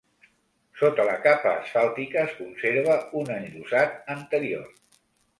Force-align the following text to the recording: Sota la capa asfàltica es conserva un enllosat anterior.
Sota 0.77 1.03
la 1.09 1.17
capa 1.25 1.49
asfàltica 1.57 2.17
es 2.29 2.33
conserva 2.39 2.95
un 3.19 3.29
enllosat 3.35 3.93
anterior. 4.15 4.65